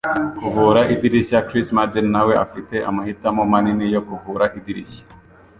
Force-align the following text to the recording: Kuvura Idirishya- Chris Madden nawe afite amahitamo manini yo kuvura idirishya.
Kuvura 0.39 0.81
Idirishya- 0.93 1.39
Chris 1.47 1.67
Madden 1.77 2.07
nawe 2.15 2.33
afite 2.45 2.75
amahitamo 2.89 3.41
manini 3.51 3.85
yo 3.93 4.01
kuvura 4.07 4.45
idirishya. 4.57 5.03